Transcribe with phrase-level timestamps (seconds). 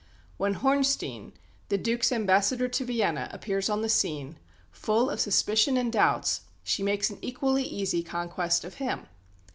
[0.37, 1.31] When Hornstein,
[1.69, 4.39] the Duke's ambassador to Vienna, appears on the scene,
[4.71, 9.05] full of suspicion and doubts, she makes an equally easy conquest of him.